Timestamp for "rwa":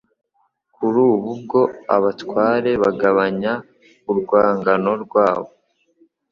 5.03-5.29